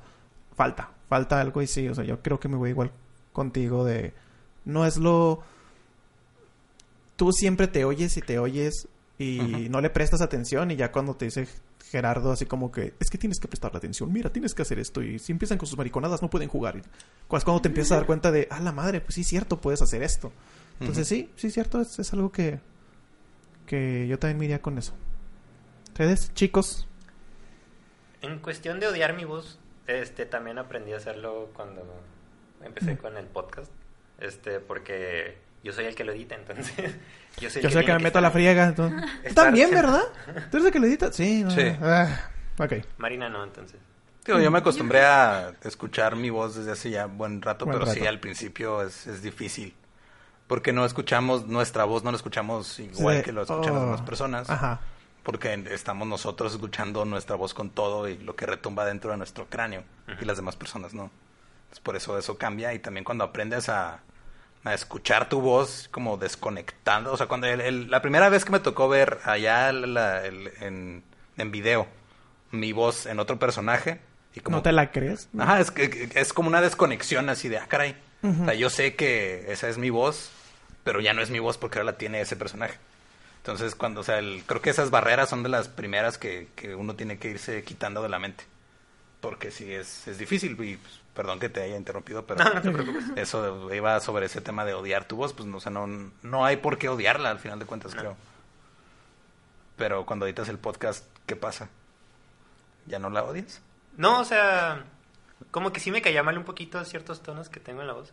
[0.57, 2.91] falta, falta algo y sí, o sea, yo creo que me voy igual
[3.33, 4.13] contigo de
[4.65, 5.43] no es lo
[7.17, 8.89] tú siempre te oyes y te oyes
[9.19, 11.49] y no le prestas atención y ya cuando te dice
[11.91, 15.03] Gerardo así como que es que tienes que prestarle atención, mira, tienes que hacer esto
[15.03, 16.77] y si empiezan con sus mariconadas no pueden jugar.
[16.77, 16.83] Y
[17.27, 20.03] cuando te empiezas a dar cuenta de, ah, la madre, pues sí, cierto, puedes hacer
[20.03, 20.33] esto.
[20.81, 22.61] Entonces sí, sí, cierto, es, es algo que,
[23.67, 24.95] que yo también me iría con eso.
[25.89, 26.87] ¿Ustedes, chicos?
[28.23, 31.83] En cuestión de odiar mi voz, este, también aprendí a hacerlo cuando
[32.63, 33.73] empecé con el podcast.
[34.21, 36.73] Este, porque yo soy el que lo edita, entonces.
[37.41, 38.65] Yo soy el Yo sé que me meto a la friega.
[38.67, 39.01] Entonces...
[39.23, 40.03] ¿Tú Estar- también, ¿verdad?
[40.51, 41.13] ¿Tú eres el que lo edita?
[41.13, 41.45] Sí.
[41.45, 41.51] no.
[41.53, 41.63] Sí.
[41.81, 42.73] Ah, ok.
[42.97, 43.79] Marina no, entonces.
[44.27, 48.05] Yo me acostumbré a escuchar mi voz desde hace ya buen rato, Buen pero sí,
[48.07, 49.73] al principio es, es difícil.
[50.49, 53.23] Porque no escuchamos nuestra voz, no la escuchamos igual Sí.
[53.23, 53.87] que lo escuchan las Oh.
[53.87, 54.51] demás personas.
[54.51, 54.81] Ajá.
[55.23, 59.47] Porque estamos nosotros escuchando nuestra voz con todo y lo que retumba dentro de nuestro
[59.49, 59.85] cráneo
[60.21, 61.11] y las demás personas no.
[61.61, 64.01] Entonces, por eso eso cambia y también cuando aprendes a,
[64.65, 68.51] a escuchar tu voz como desconectando, o sea, cuando el- el- la primera vez que
[68.53, 71.03] me tocó ver allá la- el- en,
[71.37, 71.87] en video
[72.51, 74.01] mi voz en otro personaje
[74.35, 75.29] y como ¿No te la crees?
[75.39, 77.97] Ajá, es, es como una desconexión así de, ah, caray.
[78.23, 80.31] O sea, yo sé que esa es mi voz,
[80.83, 82.75] pero ya no es mi voz porque ahora la tiene ese personaje.
[83.39, 86.97] Entonces, cuando, o sea, creo que esas barreras son de las primeras que, que uno
[86.97, 88.45] tiene que irse quitando de la mente.
[89.21, 90.53] Porque sí, es, es difícil.
[90.63, 93.05] Y pues, perdón que te haya interrumpido, pero No, no te preocupes.
[93.17, 95.33] eso iba sobre ese tema de odiar tu voz.
[95.33, 95.87] Pues, no, o sea, no,
[96.23, 98.01] no hay por qué odiarla al final de cuentas, No.
[98.01, 98.17] creo.
[99.77, 101.69] Pero cuando editas el podcast, ¿qué pasa?
[102.87, 103.61] ¿Ya no la odias?
[103.97, 104.85] No, o sea,
[105.51, 108.11] como que sí me caía mal un poquito ciertos tonos que tengo en la voz,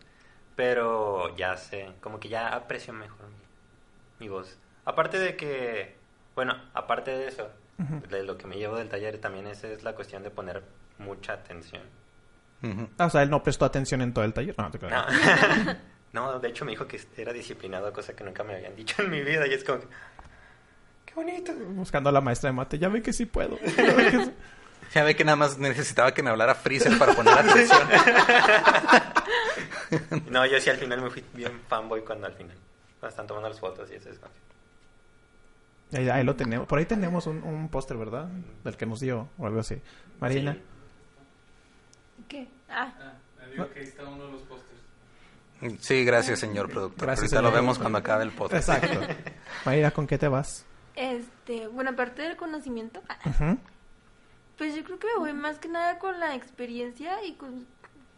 [0.54, 3.26] pero ya sé, como que ya aprecio mejor
[4.20, 4.56] mi, voz.
[4.84, 5.96] Aparte de que,
[6.34, 7.48] bueno, aparte de eso,
[8.08, 10.62] de lo que me llevo del taller también es la cuestión de poner
[10.98, 11.82] mucha atención.
[12.98, 14.54] Ah, o sea, él no prestó atención en todo el taller.
[14.58, 14.90] No, te creo.
[14.90, 15.04] No.
[16.12, 19.10] no, de hecho me dijo que era disciplinado, cosa que nunca me habían dicho en
[19.10, 19.86] mi vida y es como, que,
[21.04, 21.52] qué bonito.
[21.54, 22.78] Buscando a la maestra de mate.
[22.78, 23.58] Ya ve que sí puedo.
[23.76, 24.32] Ya ve que sí.
[24.94, 27.78] Ya ve que nada más necesitaba que me hablara Freezer para poner atención.
[30.30, 32.56] No, yo sí al final me fui bien fanboy cuando al final,
[32.98, 34.34] cuando están tomando las fotos y eso es como
[35.92, 36.66] Ahí, ahí lo tenemos.
[36.66, 38.28] Por ahí tenemos un, un póster, ¿verdad?
[38.64, 39.80] Del que nos dio o algo así.
[40.18, 40.54] Marina.
[40.54, 40.62] Sí.
[42.28, 42.48] ¿Qué?
[42.68, 44.80] Ah, Ah, digo que ahí está uno de los pósters.
[45.80, 47.06] Sí, gracias, señor productor.
[47.06, 48.68] Gracias, Ahorita lo vemos cuando acabe el podcast.
[48.68, 49.00] Exacto.
[49.64, 50.66] Marina, ¿con qué te vas?
[50.96, 53.56] este, bueno, aparte del conocimiento, ah,
[54.56, 57.66] pues yo creo que me voy más que nada con la experiencia y con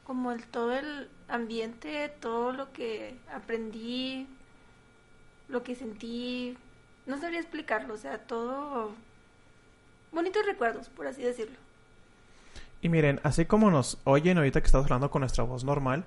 [0.04, 4.26] como el todo el ambiente, todo lo que aprendí,
[5.48, 6.56] lo que sentí,
[7.06, 8.94] no sabría explicarlo, o sea, todo
[10.12, 11.58] bonitos recuerdos, por así decirlo.
[12.80, 16.04] Y miren, así como nos oyen ahorita que estamos hablando con nuestra voz normal,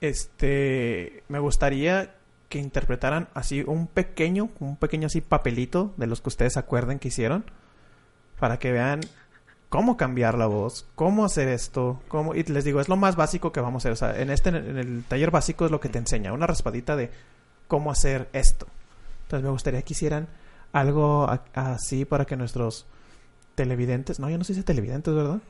[0.00, 2.14] este, me gustaría
[2.48, 7.08] que interpretaran así un pequeño, un pequeño así papelito de los que ustedes acuerden que
[7.08, 7.44] hicieron,
[8.38, 9.00] para que vean
[9.68, 13.52] cómo cambiar la voz, cómo hacer esto, cómo, y les digo, es lo más básico
[13.52, 15.88] que vamos a hacer, o sea, en este, en el taller básico es lo que
[15.88, 17.10] te enseña, una raspadita de
[17.68, 18.66] cómo hacer esto.
[19.22, 20.26] Entonces me gustaría que hicieran
[20.72, 22.86] algo así para que nuestros
[23.54, 25.40] televidentes, no, ya no se dice televidentes, ¿verdad?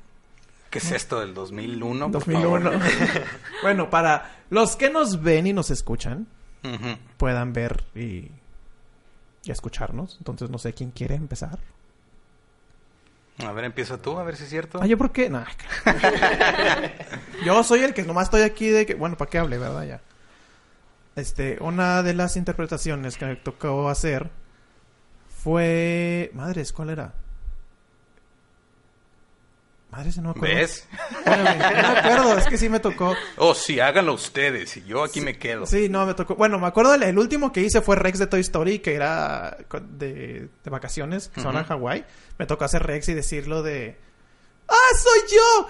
[0.71, 2.13] ¿Qué es esto del 2001?
[2.13, 2.71] por 2001.
[2.71, 2.89] favor?
[3.63, 6.29] bueno, para los que nos ven y nos escuchan,
[7.17, 8.31] puedan ver y,
[9.45, 10.17] y escucharnos.
[10.19, 11.59] Entonces, no sé quién quiere empezar.
[13.47, 14.79] A ver, empieza tú, a ver si es cierto.
[14.83, 15.31] Ah, ¿yo por qué?
[15.31, 15.47] Nah.
[17.45, 18.95] yo soy el que nomás estoy aquí de que...
[18.95, 19.85] Bueno, ¿para qué hable, verdad?
[19.85, 20.01] Ya.
[21.17, 24.31] Este, una de las interpretaciones que me tocó hacer
[25.43, 26.31] fue...
[26.35, 27.15] Madres, ¿cuál era?
[29.91, 30.55] Madres, no me acuerdo.
[30.55, 30.87] ¿Ves?
[31.27, 33.15] No me acuerdo, es que sí me tocó...
[33.37, 35.67] Oh, sí, háganlo ustedes y yo aquí me quedo.
[35.67, 36.37] Sí, no, me tocó.
[36.37, 39.57] Bueno, me acuerdo del el último que hice fue Rex de Toy Story, que era
[39.99, 41.69] de, de vacaciones, que se van a Ujú.
[41.71, 42.05] Hawái.
[42.39, 43.99] Me tocó hacer Rex y decirlo de.
[44.69, 45.69] ¡Ah, soy yo!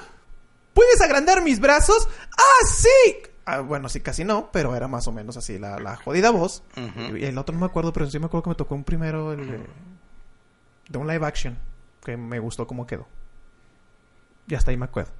[0.75, 2.07] ¿Puedes agrandar mis brazos?
[2.37, 3.23] ¡Ah, sí!
[3.47, 6.63] Ah, bueno, sí, casi no, pero era más o menos así la, la jodida voz.
[7.17, 9.33] Y el otro no me acuerdo, pero sí me acuerdo que me tocó un primero
[9.33, 9.65] el
[10.89, 11.59] de un live action,
[12.05, 13.09] que me gustó cómo quedó.
[14.51, 15.13] Y hasta ahí me acuerdo.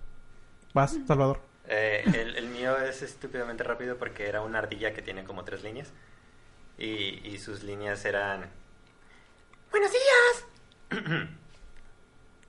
[0.75, 1.41] ¿Vas, Salvador?
[1.69, 5.63] Eh, el, el mío es estúpidamente rápido porque era una ardilla que tiene como tres
[5.63, 5.89] líneas.
[6.77, 8.51] Y, y sus líneas eran...
[9.71, 10.45] ¡Buenos días!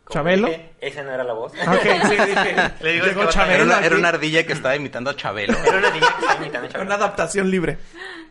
[0.04, 0.48] Como ¿Chabelo?
[0.48, 1.54] dije, esa no era la voz.
[1.64, 2.56] Ah, Ok, sí, dije.
[2.82, 5.56] Le digo, llegó Chabelo Era una, era una ardilla que estaba imitando a Chabelo.
[5.60, 6.94] Era una ardilla que estaba imitando a Una Chabelo.
[6.96, 7.78] adaptación libre.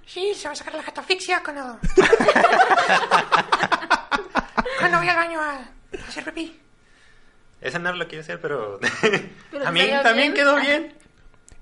[0.04, 1.78] Sí, se va a sacar la catafixia cuando.
[4.80, 5.60] cuando voy al baño a
[6.08, 6.60] hacer pipí.
[7.61, 8.79] Esa no lo a hacer, pero...
[9.51, 10.35] Pero también, también bien.
[10.35, 10.94] quedó bien.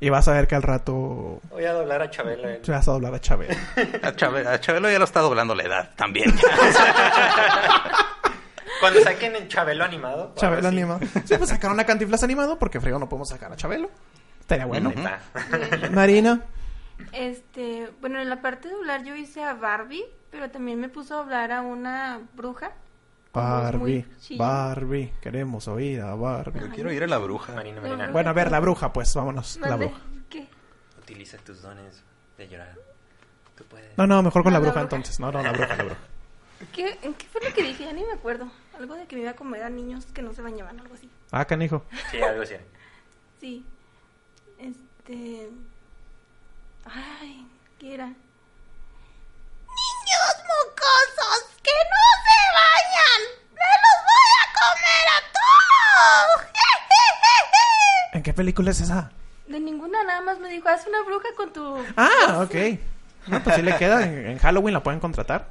[0.01, 2.49] Y vas a ver que al rato Voy a doblar a Chabelo.
[2.59, 3.55] te vas a doblar a Chabelo.
[4.03, 6.33] A Chabelo, a Chabelo ya lo está doblando la edad también.
[8.81, 10.35] Cuando saquen en Chabelo animado.
[10.37, 10.77] Chabelo así.
[10.77, 11.01] animado.
[11.25, 13.91] Sí, pues sacar una cantiflas animado porque frío no podemos sacar a Chabelo.
[14.41, 14.93] Estaría bueno.
[15.91, 16.43] Marina.
[17.13, 21.15] Este, bueno, en la parte de doblar yo hice a Barbie, pero también me puso
[21.15, 22.71] a doblar a una bruja
[23.33, 24.05] Barbie.
[24.37, 26.61] Barbie, queremos oír a Barbie.
[26.61, 27.55] Yo quiero ir a la bruja.
[27.55, 30.01] Marina, Marina, Bueno, a ver, la bruja, pues, vámonos, la bruja.
[30.31, 30.49] ¿Qué?
[30.99, 32.03] utiliza tus dones
[32.37, 32.75] de llorar.
[33.57, 33.97] Tú puedes.
[33.97, 34.97] No, no, mejor con la Ah, la bruja bruja.
[34.97, 35.19] entonces.
[35.21, 36.01] No, no, la bruja, la bruja.
[36.73, 37.85] ¿Qué, ¿En qué fue lo que dije?
[37.85, 38.51] Ya ni me acuerdo.
[38.79, 41.09] Algo de que me iba a comer a niños que no se bañaban, algo así.
[41.31, 41.85] Ah, canijo.
[42.11, 42.55] Sí, algo así.
[43.41, 43.65] Sí.
[44.59, 45.51] Este.
[46.85, 47.47] Ay,
[47.79, 48.07] ¿qué era?
[48.07, 48.17] ¡Niños
[50.49, 52.28] mocosos que no se
[53.53, 56.47] ¡Me los voy a comer a todos!
[58.13, 59.11] ¿En qué película es esa?
[59.47, 61.85] De ninguna, nada más me dijo, haz una bruja con tu...
[61.97, 62.55] Ah, ok.
[63.29, 64.03] No, pues sí le queda.
[64.05, 65.49] En, en Halloween la pueden contratar.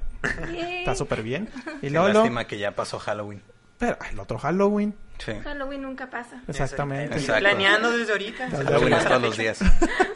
[0.51, 0.79] Yay.
[0.79, 1.49] Está súper bien.
[1.81, 3.41] Y luego, lástima que ya pasó Halloween.
[3.77, 4.95] pero el otro Halloween.
[5.19, 5.33] Sí.
[5.43, 6.41] Halloween nunca pasa.
[6.47, 7.17] Exactamente.
[7.17, 7.39] Exacto.
[7.41, 8.49] planeando desde ahorita.
[8.49, 9.59] Halloween es todos los días.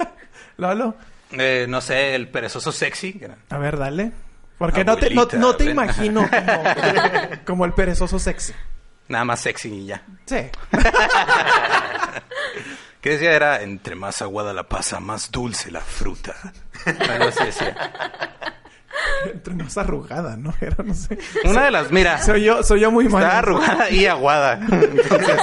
[0.57, 0.95] Lolo,
[1.31, 3.21] Eh, no sé, el perezoso sexy.
[3.49, 4.11] a ver, dale.
[4.61, 6.63] Porque no te, no, te imagino como,
[7.47, 8.53] como el perezoso sexy.
[9.07, 10.03] Nada más sexy y ya.
[10.27, 10.35] Sí.
[13.01, 13.31] ¿Qué decía?
[13.31, 16.35] Era, entre más aguada la pasa, más dulce la fruta.
[17.09, 17.75] Algo decía.
[19.33, 20.53] Entre más arrugada, ¿no?
[20.61, 21.17] Era, no sé.
[21.43, 23.23] Una de las, mira, Soy yo, soy yo muy mal.
[23.23, 24.53] está arrugada y aguada.
[24.71, 25.39] Entonces,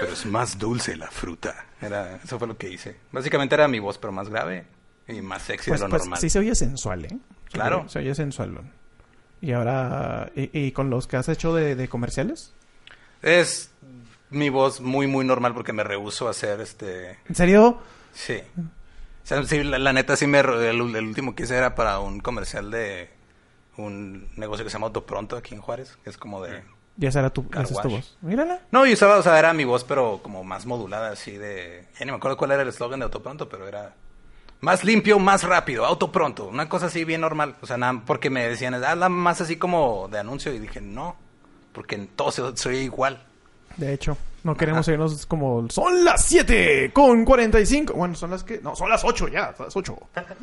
[0.00, 1.54] pero es más dulce la fruta.
[1.80, 2.98] Era, eso fue lo que hice.
[3.12, 4.66] Básicamente era mi voz, pero más grave
[5.08, 6.20] y más sexy Pues, de lo pues normal.
[6.20, 7.16] sí se oye sensual, ¿eh?
[7.52, 7.88] Claro.
[7.88, 8.58] Se oye sensual.
[9.40, 12.54] Y ahora, ¿y, y con los que has hecho de, de comerciales?
[13.22, 13.70] Es
[14.30, 17.18] mi voz muy, muy normal porque me rehuso a hacer este...
[17.28, 17.78] ¿En serio?
[18.12, 18.40] Sí.
[18.58, 20.40] O sea, sí, la, la neta sí me...
[20.40, 23.10] El, el último que hice era para un comercial de
[23.76, 26.62] un negocio que se llama Autopronto aquí en Juárez, que es como de...
[26.96, 28.18] Ya será tu, Car esa es tu voz.
[28.22, 28.60] Mírala.
[28.72, 31.86] No, yo usaba, o sea, era mi voz, pero como más modulada, así de...
[31.98, 33.94] Ya ni me acuerdo cuál era el eslogan de Autopronto, pero era...
[34.60, 36.48] Más limpio, más rápido, Autopronto.
[36.48, 37.56] Una cosa así bien normal.
[37.60, 40.52] O sea, nada, porque me decían, hazla más así como de anuncio.
[40.52, 41.16] Y dije, no,
[41.72, 43.22] porque en todo se- soy igual.
[43.76, 45.68] De hecho, no queremos irnos como...
[45.68, 47.92] Son las 7 con 45.
[47.92, 48.58] Bueno, son las que...
[48.60, 49.54] No, son las 8 ya.
[49.56, 49.96] Son las 8.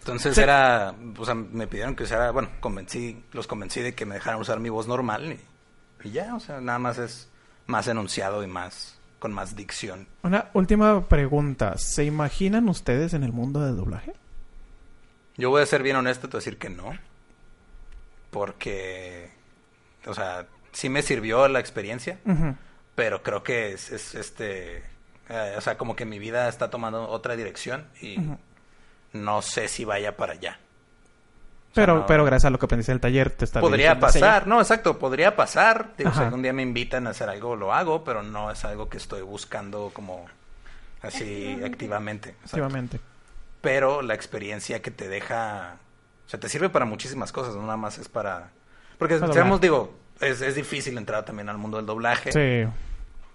[0.00, 0.40] Entonces Sí.
[0.40, 4.40] era, o sea, me pidieron que usara, bueno, convencí, los convencí de que me dejaran
[4.40, 5.38] usar mi voz normal
[6.04, 7.28] y, y ya, o sea, nada más es
[7.66, 10.06] más enunciado y más, con más dicción.
[10.22, 11.76] Una última pregunta.
[11.78, 14.12] ¿Se imaginan ustedes en el mundo del doblaje?
[15.36, 16.98] Yo voy a ser bien honesto, a decir que no,
[18.30, 19.30] porque,
[20.06, 22.18] o sea, sí me sirvió la experiencia,
[22.94, 24.78] pero creo que es, es, este,
[25.28, 28.16] eh, o sea, como que mi vida está tomando otra dirección y
[29.12, 30.58] no sé si vaya para allá.
[31.74, 32.06] Pero, no.
[32.06, 35.36] pero gracias a lo que aprendiste del taller te está Podría pasar, no, exacto, podría
[35.36, 35.92] pasar.
[35.96, 38.88] Digo, si algún día me invitan a hacer algo, lo hago, pero no es algo
[38.88, 40.26] que estoy buscando como
[41.02, 42.30] así activamente.
[42.30, 42.56] exacto.
[42.56, 43.00] Activamente.
[43.60, 45.76] Pero la experiencia que te deja,
[46.26, 48.50] o sea, te sirve para muchísimas cosas, no nada más es para...
[48.98, 49.60] Porque, doblar.
[49.60, 52.32] digo, es, es difícil entrar también al mundo del doblaje.
[52.32, 52.70] Sí.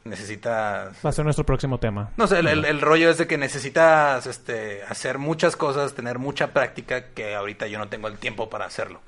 [0.05, 0.97] Necesitas...
[1.05, 2.11] Va a ser nuestro próximo tema.
[2.17, 6.19] No sé, el, el- el rollo es de que necesitas este, hacer muchas cosas, tener
[6.19, 8.99] mucha práctica, que ahorita yo no tengo el tiempo para hacerlo.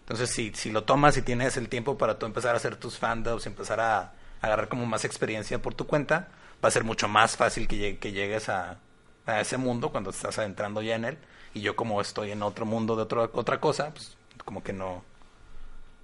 [0.00, 2.98] Entonces, si, si lo tomas y tienes el tiempo para tú empezar a hacer tus
[2.98, 6.28] fandubs, empezar a, agarrar como más experiencia por tu cuenta,
[6.64, 8.78] va a ser mucho más fácil que, llegue- que llegues a,
[9.26, 11.18] a ese mundo cuando estás adentrando ya en él.
[11.54, 15.04] Y yo como estoy en otro mundo de otro, otra cosa, pues como que no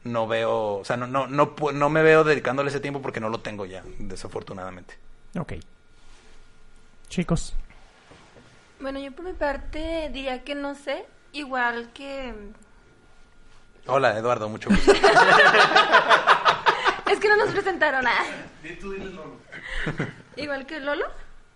[0.04, 3.28] no veo, o sea, no, no, no, no me veo dedicándole ese tiempo porque no
[3.28, 4.94] lo tengo ya, desafortunadamente.
[5.38, 5.54] Ok.
[7.08, 7.54] Chicos.
[8.80, 12.32] Bueno, yo por mi parte diría que no sé, igual que...
[13.86, 14.92] Hola, Eduardo, mucho gusto.
[17.10, 18.22] Es que no nos presentaron nada.
[20.36, 21.06] Igual que Lolo.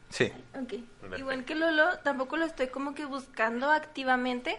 [0.09, 0.33] Sí.
[0.55, 0.75] Ok.
[1.19, 4.59] Igual que Lolo, tampoco lo estoy como que buscando activamente,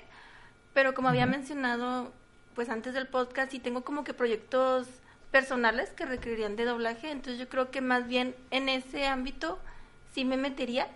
[0.74, 2.14] pero como había mencionado
[2.56, 4.88] pues antes del podcast, sí tengo como que proyectos
[5.32, 9.60] personales que requerirían de doblaje, entonces yo creo que más bien en ese ámbito
[10.14, 10.88] sí me metería.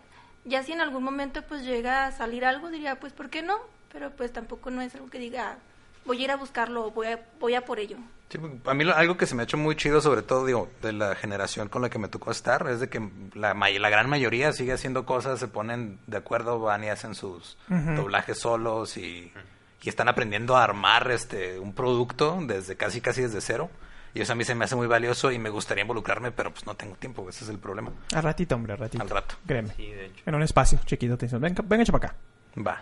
[0.46, 3.58] Ya si en algún momento pues llega a salir algo, diría pues ¿por qué no?
[3.92, 5.58] Pero pues tampoco no es algo que diga
[6.06, 7.98] voy a ir a buscarlo o voy a, voy a por ello.
[8.30, 10.70] Sí, a mí lo- algo que se me ha hecho muy chido, sobre todo, digo,
[10.82, 13.90] de la generación con la que me tocó estar, es de que la, may- la
[13.90, 18.96] gran mayoría sigue haciendo cosas, se ponen de acuerdo, van y hacen sus doblajes solos
[18.98, 19.34] y,
[19.82, 23.70] y están aprendiendo a armar este un producto desde casi casi desde cero.
[24.14, 26.66] Y eso a mí se me hace muy valioso y me gustaría involucrarme, pero pues
[26.66, 27.92] no tengo tiempo, ese es el problema.
[28.16, 29.04] Al ratito, hombre, al ratito.
[29.04, 29.36] Al rato.
[29.46, 29.74] Créeme.
[29.76, 30.24] Sí, de hecho.
[30.26, 32.18] En un espacio chiquito te dicen, venga, venga, echa para acá.
[32.66, 32.82] Va.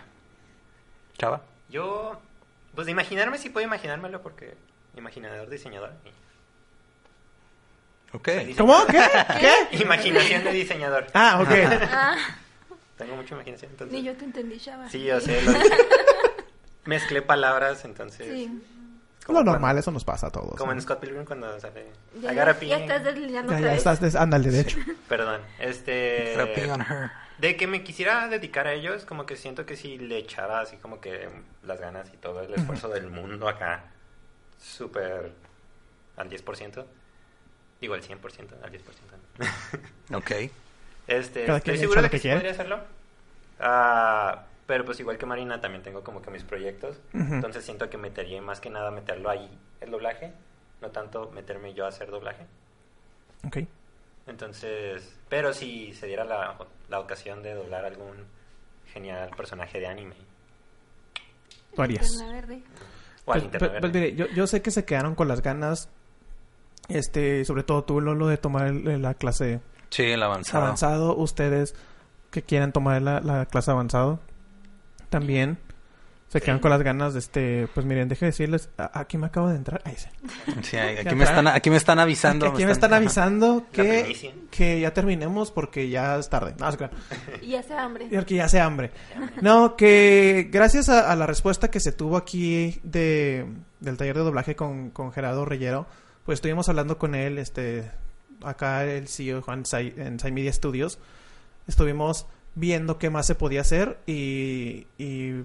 [1.18, 1.42] Chava.
[1.68, 2.18] Yo,
[2.74, 4.54] pues de imaginarme sí puedo imaginármelo porque
[4.96, 5.92] imaginador, diseñador.
[8.12, 8.28] Ok.
[8.56, 8.86] ¿Cómo?
[8.86, 9.02] ¿Qué?
[9.70, 9.82] ¿Qué?
[9.82, 11.06] Imaginación de diseñador.
[11.12, 11.50] Ah, ok.
[11.92, 12.16] Ah,
[12.96, 13.92] Tengo mucha imaginación, entonces.
[13.98, 14.88] ni yo te entendí, Chava.
[14.88, 15.42] Sí, yo sé.
[15.42, 15.52] lo-
[16.86, 18.26] Mezclé palabras, entonces.
[18.26, 18.62] Sí.
[19.24, 20.56] Como Lo cuando- normal, eso nos pasa a todos.
[20.56, 20.78] Como ¿no?
[20.78, 21.86] en Scott Pilgrim cuando sale.
[22.20, 24.78] Ya, ya, ya estás deslizando Ya, ya estás, des- ándale, de hecho.
[25.08, 25.40] Perdón.
[25.58, 26.32] Este.
[26.36, 27.10] Therapy on her.
[27.38, 30.76] De que me quisiera dedicar a ellos, como que siento que si le echara así
[30.78, 31.28] como que
[31.64, 33.84] las ganas y todo el esfuerzo del mundo acá,
[34.58, 35.32] súper
[36.16, 36.84] al 10%.
[37.80, 40.14] Digo al 100%, al 10%.
[40.14, 40.30] Ok.
[41.08, 42.80] Este, estoy seguro de que que sí podría hacerlo.
[43.60, 46.98] Ah, pero pues igual que Marina, también tengo como que mis proyectos.
[47.14, 49.48] Entonces siento que metería más que nada meterlo ahí,
[49.80, 50.32] el doblaje.
[50.82, 52.44] No tanto meterme yo a hacer doblaje.
[53.46, 53.58] Ok.
[54.26, 56.56] Entonces, pero si se diera la,
[56.88, 58.24] la ocasión de doblar algún
[58.92, 60.16] genial personaje de anime.
[61.74, 62.08] Tú harías.
[62.10, 62.62] Linterna verde.
[63.24, 65.88] O al Pues, pues, mire, yo, yo sé que se quedaron con las ganas,
[66.88, 70.64] este, sobre todo tú, Lolo, de tomar el- la clase Sí, el avanzado.
[70.64, 71.16] avanzado.
[71.16, 71.74] Ustedes
[72.30, 74.20] que quieran tomar la, la clase avanzado,
[75.16, 75.56] también
[76.28, 79.48] se quedan con las ganas de este, pues miren, deje de decirles, aquí me acabo
[79.48, 79.80] de entrar.
[79.86, 80.08] Ahí sí.
[80.62, 81.38] Sí, aquí, me está.
[81.38, 82.46] están, aquí me están avisando.
[82.48, 86.54] Aquí me están avisando que, que ya terminemos porque ya es tarde.
[86.58, 86.90] No, se crean.
[87.40, 88.08] Y hace hambre.
[88.10, 88.90] Y porque ya hace hambre.
[89.40, 93.46] No, que gracias a, a la respuesta que se tuvo aquí de,
[93.80, 95.86] del taller de doblaje con, con Gerardo Reyero,
[96.26, 97.90] pues estuvimos hablando con él, este,
[98.42, 100.98] acá el CEO Juan en Sai Media Studios.
[101.66, 102.26] Estuvimos
[102.56, 105.44] viendo qué más se podía hacer y, y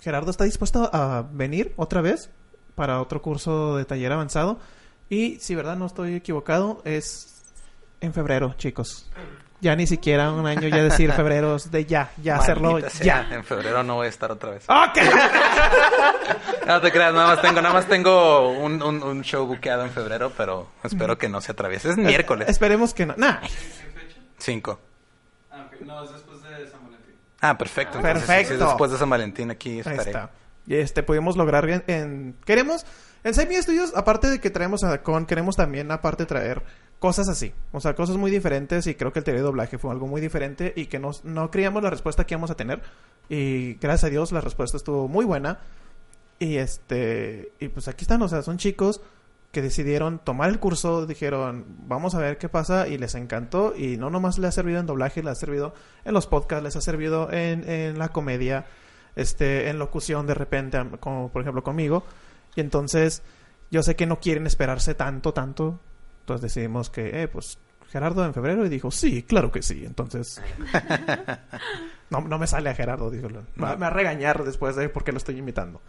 [0.00, 2.30] Gerardo está dispuesto a venir otra vez
[2.76, 4.60] para otro curso de taller avanzado.
[5.08, 7.42] Y si verdad no estoy equivocado, es
[8.00, 9.10] en febrero, chicos.
[9.60, 13.06] Ya ni siquiera un año ya decir febrero, es de ya, ya hacerlo, Maldita sea,
[13.06, 13.34] ya.
[13.34, 14.64] En febrero no voy a estar otra vez.
[14.68, 14.98] ¡Ok!
[16.66, 19.90] No te creas, nada más tengo, nada más tengo un, un, un show buqueado en
[19.90, 21.90] febrero, pero espero que no se atraviese.
[21.90, 22.48] Es miércoles.
[22.48, 23.14] Esperemos que no.
[23.16, 23.40] Nah.
[23.40, 24.20] ¿Qué fecha?
[24.38, 24.80] 5.
[25.50, 25.80] Ah, ok.
[25.80, 26.31] No, es después.
[27.42, 27.98] Ah, perfecto.
[27.98, 28.54] Entonces, Perfecto.
[28.54, 30.30] sí, sí, después de San Valentín aquí Ahí está.
[30.66, 31.84] Y este, pudimos lograr en...
[31.88, 32.86] en- queremos...
[33.24, 36.62] En Semi Studios, aparte de que traemos a Con, queremos también aparte traer
[36.98, 37.52] cosas así.
[37.70, 40.72] O sea, cosas muy diferentes y creo que el de doblaje fue algo muy diferente
[40.74, 42.80] y que nos, no creíamos la respuesta que íbamos a tener.
[43.28, 45.60] Y gracias a Dios la respuesta estuvo muy buena.
[46.40, 47.52] Y este...
[47.60, 49.00] Y pues aquí están, o sea, son chicos
[49.52, 53.98] que decidieron tomar el curso, dijeron, vamos a ver qué pasa, y les encantó, y
[53.98, 56.80] no nomás les ha servido en doblaje, les ha servido en los podcasts, les ha
[56.80, 58.64] servido en, en la comedia,
[59.14, 62.02] este, en locución de repente, como por ejemplo conmigo,
[62.56, 63.22] y entonces
[63.70, 65.80] yo sé que no quieren esperarse tanto, tanto,
[66.20, 67.58] entonces decidimos que, eh, pues
[67.90, 70.40] Gerardo en febrero, y dijo, sí, claro que sí, entonces...
[72.12, 73.28] No, no me sale a Gerardo, dijo.
[73.56, 75.80] Me va a regañar después de porque lo estoy imitando.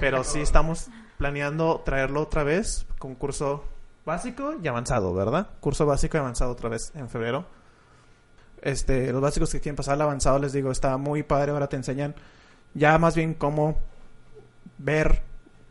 [0.00, 3.64] Pero sí estamos planeando traerlo otra vez con curso
[4.04, 5.48] básico y avanzado, ¿verdad?
[5.60, 7.46] Curso básico y avanzado otra vez en febrero.
[8.62, 11.52] Este, los básicos que quieren pasar al avanzado, les digo, está muy padre.
[11.52, 12.14] Ahora te enseñan
[12.74, 13.78] ya más bien cómo
[14.78, 15.22] ver,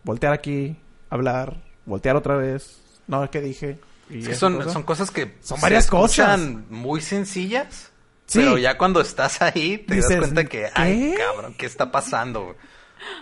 [0.03, 0.77] voltear aquí,
[1.09, 2.81] hablar, voltear otra vez.
[3.07, 3.79] No, ¿qué dije?
[4.09, 4.69] Y son, cosa.
[4.71, 7.91] son cosas que Son se varias escuchan muy sencillas.
[8.25, 8.39] Sí.
[8.39, 12.55] Pero ya cuando estás ahí te Dices, das cuenta que, ay, cabrón, ¿qué está pasando?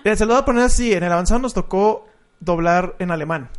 [0.03, 0.93] Mira, se lo voy a poner así.
[0.93, 2.07] En el avanzado nos tocó
[2.39, 3.49] doblar en alemán.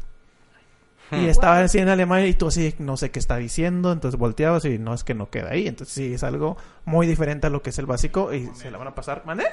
[1.10, 1.24] Hmm.
[1.24, 3.92] Y estaba así en alemán y tú así, no sé qué está diciendo.
[3.92, 5.66] Entonces volteabas y no es que no queda ahí.
[5.66, 8.32] Entonces sí, es algo muy diferente a lo que es el básico.
[8.32, 9.22] Y se la van a pasar.
[9.24, 9.44] ¿Mande?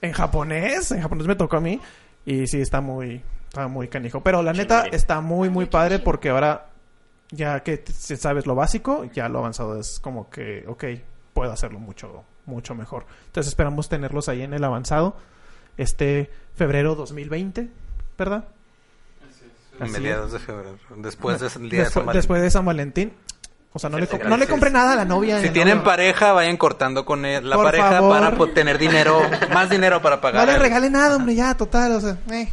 [0.00, 0.90] En japonés.
[0.92, 1.80] En japonés me tocó a mí.
[2.24, 4.22] Y sí, está muy, está muy canijo.
[4.22, 6.66] Pero la neta está muy, muy padre porque ahora
[7.30, 10.84] ya que sabes lo básico, ya lo avanzado es como que, ok,
[11.32, 13.06] puedo hacerlo mucho, mucho mejor.
[13.26, 15.16] Entonces esperamos tenerlos ahí en el avanzado
[15.82, 17.68] este febrero 2020,
[18.18, 18.44] ¿verdad?
[19.80, 19.90] Así es.
[19.92, 20.78] Mediados de febrero.
[20.96, 22.18] Después del día de San Valentín.
[22.20, 23.12] después de San Valentín.
[23.72, 25.40] O sea, no, le, no le compré nada a la novia.
[25.40, 28.36] Si tienen pareja, vayan cortando con él- la Por pareja favor.
[28.36, 29.22] para tener dinero,
[29.54, 30.48] más dinero para No pagar.
[30.48, 32.48] le el- regalé nada, hombre, ya, total, o sea, eh.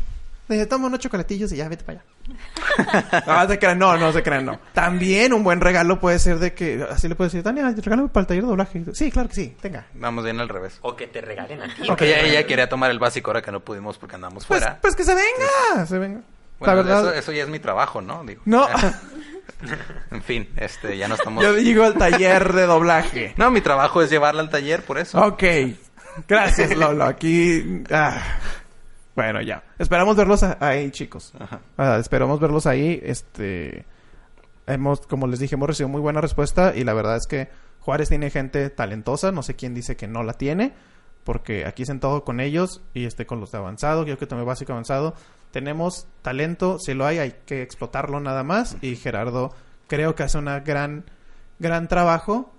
[0.47, 2.07] Le toma unos chocolatillos y ya, vete para allá.
[3.27, 4.59] no, se crean, no, no se crean, no.
[4.73, 8.21] También un buen regalo puede ser de que, así le puedes decir, Tania, regálame para
[8.21, 8.83] el taller de doblaje.
[8.93, 9.85] Sí, claro que sí, tenga.
[9.93, 10.77] Vamos bien al revés.
[10.81, 11.83] O que te regalen a ti.
[11.87, 14.79] Porque ella, ella quería tomar el básico ahora que no pudimos porque andamos Pues, fuera.
[14.81, 16.21] pues que se venga, se venga.
[16.59, 18.23] Bueno, la verdad, eso, eso ya es mi trabajo, ¿no?
[18.23, 18.41] Digo.
[18.45, 18.67] no,
[20.11, 21.43] En fin, este, ya no estamos...
[21.43, 23.33] yo digo el taller de doblaje.
[23.37, 25.19] No, mi trabajo es llevarla al taller, por eso.
[25.19, 25.43] Ok,
[26.27, 27.83] gracias Lolo, aquí...
[27.91, 28.21] ah.
[29.17, 29.63] Bueno, ya.
[29.79, 31.33] Esperamos verlos ahí, chicos.
[31.39, 31.61] Ajá.
[31.75, 33.01] Ah, esperamos verlos ahí.
[33.01, 33.83] Este,
[34.67, 37.49] hemos, como les dije, hemos recibido muy buena respuesta y la verdad es que
[37.79, 39.31] Juárez tiene gente talentosa.
[39.31, 40.75] No sé quién dice que no la tiene,
[41.23, 44.73] porque aquí sentado con ellos y este con los de avanzado, yo que tomé básico
[44.73, 45.15] avanzado,
[45.49, 46.77] tenemos talento.
[46.77, 48.77] Si lo hay, hay que explotarlo nada más.
[48.83, 49.51] Y Gerardo
[49.87, 51.05] creo que hace una gran,
[51.57, 52.53] gran trabajo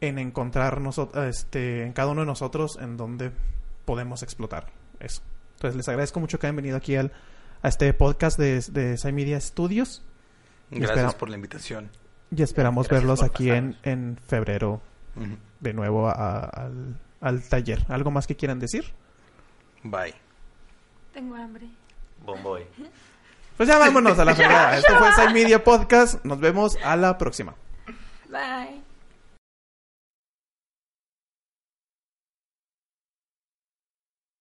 [0.00, 3.32] en encontrar nosotros, este, en cada uno de nosotros en donde
[3.84, 4.68] podemos explotar
[5.00, 5.22] eso.
[5.58, 7.10] Entonces les agradezco mucho que hayan venido aquí al,
[7.62, 10.04] a este podcast de, de Media Studios.
[10.70, 11.90] Gracias por la invitación.
[12.30, 14.80] Y esperamos Gracias verlos aquí en, en febrero
[15.60, 17.84] de nuevo a- al, al taller.
[17.88, 18.84] ¿Algo más que quieran decir?
[19.82, 20.14] Bye.
[21.12, 21.66] Tengo hambre.
[22.24, 22.64] Bomboy.
[23.56, 24.76] Pues ya vámonos a la fregada.
[24.78, 26.24] Esto fue Sai Media Podcast.
[26.24, 27.56] Nos vemos a la próxima.
[28.30, 28.87] Bye.